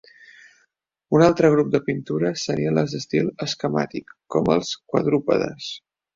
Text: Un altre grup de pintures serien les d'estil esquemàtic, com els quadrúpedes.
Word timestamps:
Un 1.17 1.25
altre 1.25 1.51
grup 1.55 1.69
de 1.75 1.81
pintures 1.89 2.47
serien 2.47 2.81
les 2.81 2.95
d'estil 2.97 3.31
esquemàtic, 3.47 4.17
com 4.37 4.51
els 4.57 4.75
quadrúpedes. 4.95 5.71